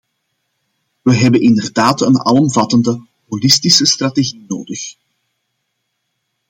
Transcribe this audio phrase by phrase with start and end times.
[1.01, 4.95] We hebben inderdaad een alomvattende, holistische strategie nodig.